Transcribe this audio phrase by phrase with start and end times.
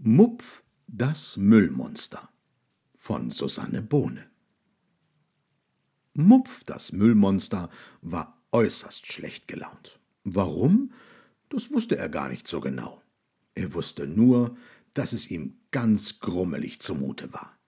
[0.00, 2.28] Mupf, das Müllmonster
[2.94, 4.30] von Susanne Bohne
[6.14, 7.68] Mupf, das Müllmonster,
[8.00, 9.98] war äußerst schlecht gelaunt.
[10.22, 10.92] Warum?
[11.48, 13.02] Das wusste er gar nicht so genau.
[13.56, 14.56] Er wusste nur,
[14.94, 17.58] dass es ihm ganz grummelig zumute war.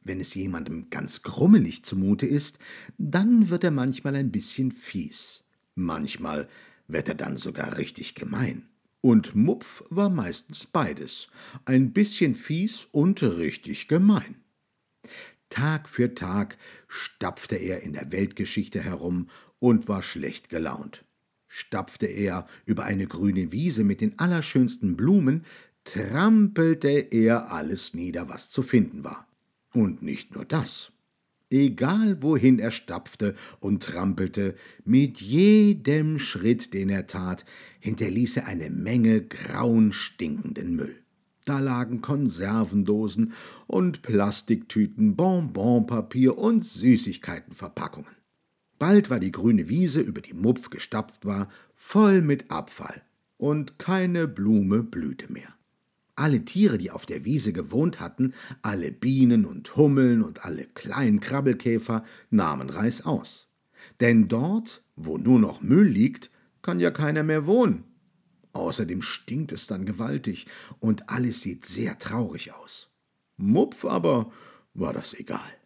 [0.00, 2.58] Wenn es jemandem ganz grummelig zumute ist,
[2.98, 5.44] dann wird er manchmal ein bisschen fies.
[5.76, 6.48] Manchmal
[6.88, 8.70] wird er dann sogar richtig gemein.
[9.00, 11.28] Und Mupf war meistens beides,
[11.64, 14.36] ein bisschen fies und richtig gemein.
[15.48, 21.04] Tag für Tag stapfte er in der Weltgeschichte herum und war schlecht gelaunt.
[21.48, 25.44] Stapfte er über eine grüne Wiese mit den allerschönsten Blumen,
[25.84, 29.26] trampelte er alles nieder, was zu finden war.
[29.72, 30.92] Und nicht nur das.
[31.50, 34.54] Egal wohin er stapfte und trampelte,
[34.84, 37.44] mit jedem Schritt, den er tat,
[37.80, 40.94] hinterließ er eine Menge grauen, stinkenden Müll.
[41.44, 43.32] Da lagen Konservendosen
[43.66, 48.14] und Plastiktüten, Bonbonpapier und Süßigkeitenverpackungen.
[48.78, 53.02] Bald war die grüne Wiese, über die Mupf gestapft war, voll mit Abfall,
[53.36, 55.54] und keine Blume blühte mehr.
[56.20, 61.20] Alle Tiere, die auf der Wiese gewohnt hatten, alle Bienen und Hummeln und alle kleinen
[61.20, 63.48] Krabbelkäfer, nahmen Reißaus.
[64.00, 67.84] Denn dort, wo nur noch Müll liegt, kann ja keiner mehr wohnen.
[68.52, 70.46] Außerdem stinkt es dann gewaltig
[70.78, 72.90] und alles sieht sehr traurig aus.
[73.38, 74.30] Mupf aber
[74.74, 75.59] war das egal.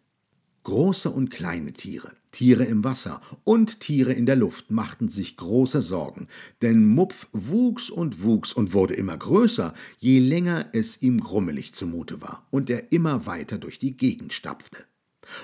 [0.65, 5.83] Große und kleine Tiere, Tiere im Wasser und Tiere in der Luft machten sich große
[5.83, 6.27] Sorgen,
[6.63, 12.19] denn Mupf wuchs und wuchs und wurde immer größer, je länger es ihm grummelig zumute
[12.19, 14.85] war und er immer weiter durch die Gegend stapfte.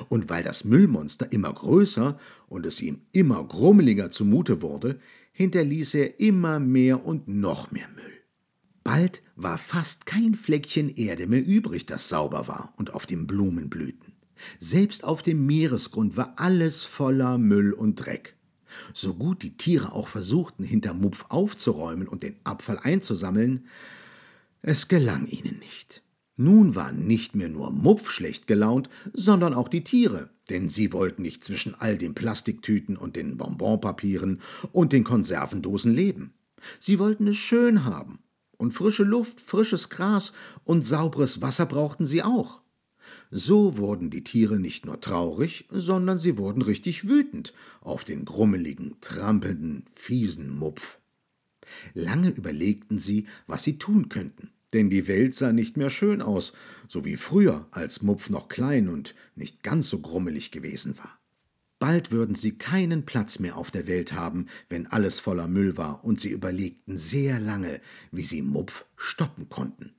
[0.10, 5.00] Und weil das Müllmonster immer größer und es ihm immer grummeliger zumute wurde,
[5.34, 8.24] hinterließ er immer mehr und noch mehr Müll.
[8.84, 13.70] Bald war fast kein Fleckchen Erde mehr übrig, das sauber war und auf den Blumen
[13.70, 14.11] blühten.
[14.60, 18.36] Selbst auf dem Meeresgrund war alles voller Müll und Dreck.
[18.94, 23.66] So gut die Tiere auch versuchten, hinter Mupf aufzuräumen und den Abfall einzusammeln,
[24.62, 26.04] es gelang ihnen nicht.
[26.38, 31.22] Nun war nicht mehr nur Mupf schlecht gelaunt, sondern auch die Tiere, denn sie wollten
[31.22, 36.34] nicht zwischen all den Plastiktüten und den Bonbonpapieren und den Konservendosen leben.
[36.80, 38.20] Sie wollten es schön haben,
[38.58, 40.34] und frische Luft, frisches Gras
[40.64, 42.62] und sauberes Wasser brauchten sie auch.
[43.30, 48.96] So wurden die Tiere nicht nur traurig, sondern sie wurden richtig wütend auf den grummeligen,
[49.02, 51.00] trampelnden, fiesen Mupf.
[51.94, 56.54] Lange überlegten sie, was sie tun könnten, denn die Welt sah nicht mehr schön aus,
[56.88, 61.22] so wie früher, als Mupf noch klein und nicht ganz so grummelig gewesen war.
[61.82, 66.04] Bald würden sie keinen Platz mehr auf der Welt haben, wenn alles voller Müll war,
[66.04, 69.96] und sie überlegten sehr lange, wie sie Mupf stoppen konnten.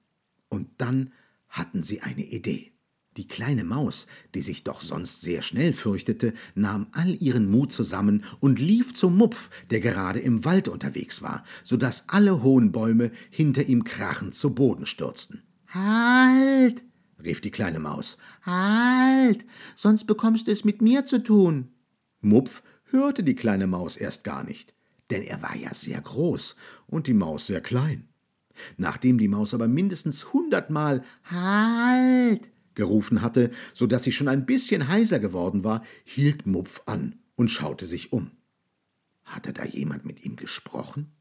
[0.49, 1.12] Und dann
[1.49, 2.71] hatten sie eine Idee.
[3.19, 8.25] Die kleine Maus, die sich doch sonst sehr schnell fürchtete, nahm all ihren Mut zusammen
[8.41, 13.11] und lief zum Mupf, der gerade im Wald unterwegs war, so dass alle hohen Bäume
[13.28, 15.43] hinter ihm krachend zu Boden stürzten.
[15.69, 16.84] Halt!
[17.23, 18.17] rief die kleine Maus.
[18.45, 19.44] Halt!
[19.77, 21.69] Sonst bekommst du es mit mir zu tun.
[22.23, 24.75] Mupf hörte die kleine Maus erst gar nicht,
[25.11, 26.56] denn er war ja sehr groß
[26.87, 28.09] und die Maus sehr klein.
[28.79, 34.88] Nachdem die Maus aber mindestens hundertmal Halt gerufen hatte, so dass sie schon ein bisschen
[34.88, 38.31] heiser geworden war, hielt Mupf an und schaute sich um.
[39.25, 41.12] Hatte da jemand mit ihm gesprochen?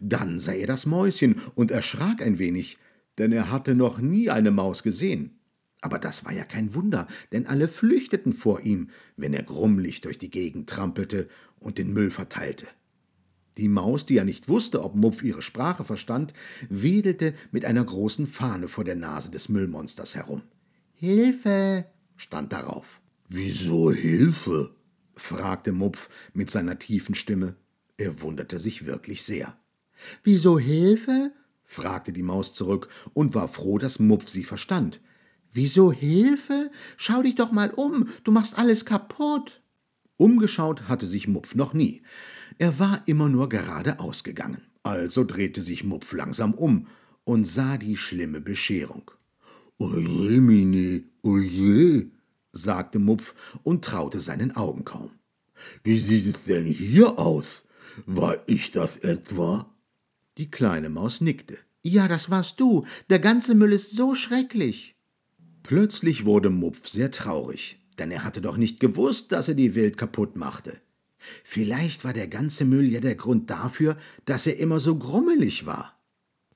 [0.00, 2.78] Dann sah er das Mäuschen und erschrak ein wenig,
[3.18, 5.38] denn er hatte noch nie eine Maus gesehen.
[5.80, 10.18] Aber das war ja kein Wunder, denn alle flüchteten vor ihm, wenn er grummlich durch
[10.18, 11.28] die Gegend trampelte
[11.58, 12.66] und den Müll verteilte.
[13.58, 16.34] Die Maus, die ja nicht wusste, ob Mupf ihre Sprache verstand,
[16.68, 20.42] wedelte mit einer großen Fahne vor der Nase des Müllmonsters herum.
[20.98, 21.84] Hilfe,
[22.16, 23.02] stand darauf.
[23.28, 24.74] Wieso Hilfe?
[25.14, 27.54] fragte Mupf mit seiner tiefen Stimme.
[27.98, 29.58] Er wunderte sich wirklich sehr.
[30.22, 31.32] Wieso Hilfe?
[31.64, 35.02] fragte die Maus zurück und war froh, dass Mupf sie verstand.
[35.52, 36.70] Wieso Hilfe?
[36.96, 39.60] Schau dich doch mal um, du machst alles kaputt.
[40.16, 42.00] Umgeschaut hatte sich Mupf noch nie.
[42.56, 44.62] Er war immer nur geradeaus gegangen.
[44.82, 46.86] Also drehte sich Mupf langsam um
[47.24, 49.10] und sah die schlimme Bescherung.
[49.78, 52.10] Oje, Mini, oje,
[52.52, 55.10] sagte Mupf und traute seinen Augen kaum.
[55.84, 57.64] Wie sieht es denn hier aus?
[58.06, 59.70] War ich das etwa?
[60.38, 61.58] Die kleine Maus nickte.
[61.82, 62.86] Ja, das warst du.
[63.10, 64.96] Der ganze Müll ist so schrecklich.
[65.62, 69.98] Plötzlich wurde Mupf sehr traurig, denn er hatte doch nicht gewusst, dass er die Welt
[69.98, 70.80] kaputt machte.
[71.44, 75.98] Vielleicht war der ganze Müll ja der Grund dafür, dass er immer so grummelig war.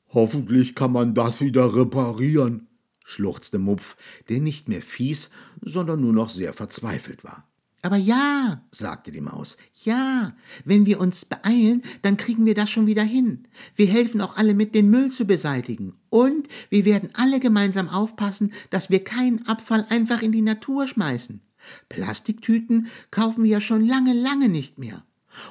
[0.08, 2.66] Hoffentlich kann man das wieder reparieren,
[3.10, 3.96] schluchzte Mupf,
[4.28, 5.30] der nicht mehr fies,
[5.60, 7.46] sondern nur noch sehr verzweifelt war.
[7.82, 10.34] Aber ja, sagte die Maus, ja,
[10.64, 13.48] wenn wir uns beeilen, dann kriegen wir das schon wieder hin.
[13.74, 15.94] Wir helfen auch alle mit, den Müll zu beseitigen.
[16.10, 21.40] Und wir werden alle gemeinsam aufpassen, dass wir keinen Abfall einfach in die Natur schmeißen.
[21.88, 25.02] Plastiktüten kaufen wir ja schon lange, lange nicht mehr.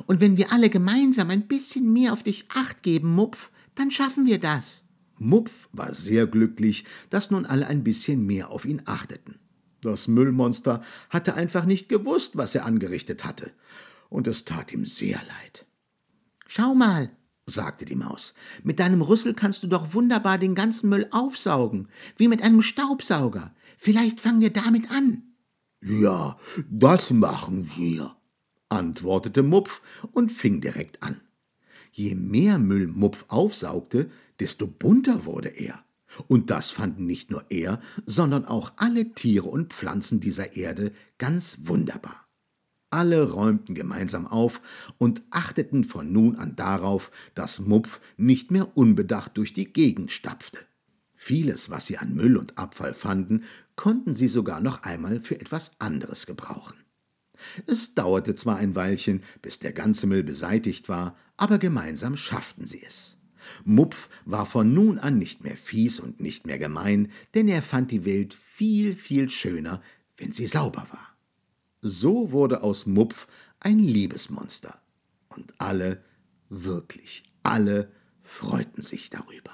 [0.05, 4.27] Und wenn wir alle gemeinsam ein bisschen mehr auf dich acht geben, Mupf, dann schaffen
[4.27, 4.83] wir das.
[5.19, 9.39] Mupf war sehr glücklich, dass nun alle ein bisschen mehr auf ihn achteten.
[9.81, 13.51] Das Müllmonster hatte einfach nicht gewusst, was er angerichtet hatte,
[14.09, 15.65] und es tat ihm sehr leid.
[16.47, 17.11] Schau mal,
[17.45, 18.33] sagte die Maus,
[18.63, 21.87] mit deinem Rüssel kannst du doch wunderbar den ganzen Müll aufsaugen,
[22.17, 23.53] wie mit einem Staubsauger.
[23.77, 25.23] Vielleicht fangen wir damit an.
[25.81, 26.37] Ja,
[26.69, 28.15] das machen wir,
[28.67, 29.81] antwortete Mupf
[30.11, 31.21] und fing direkt an.
[31.91, 34.09] Je mehr Müll Mupf aufsaugte,
[34.39, 35.83] desto bunter wurde er.
[36.27, 41.57] Und das fanden nicht nur er, sondern auch alle Tiere und Pflanzen dieser Erde ganz
[41.61, 42.25] wunderbar.
[42.91, 44.61] Alle räumten gemeinsam auf
[44.97, 50.57] und achteten von nun an darauf, dass Mupf nicht mehr unbedacht durch die Gegend stapfte.
[51.15, 53.43] Vieles, was sie an Müll und Abfall fanden,
[53.75, 56.77] konnten sie sogar noch einmal für etwas anderes gebrauchen.
[57.67, 62.83] Es dauerte zwar ein Weilchen, bis der ganze Müll beseitigt war, aber gemeinsam schafften sie
[62.83, 63.15] es.
[63.63, 67.91] Mupf war von nun an nicht mehr fies und nicht mehr gemein, denn er fand
[67.91, 69.81] die Welt viel, viel schöner,
[70.17, 71.15] wenn sie sauber war.
[71.81, 73.27] So wurde aus Mupf
[73.61, 74.81] ein Liebesmonster.
[75.29, 76.03] Und alle,
[76.49, 77.89] wirklich alle,
[78.21, 79.53] freuten sich darüber.